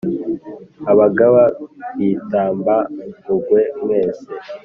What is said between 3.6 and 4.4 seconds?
mwese,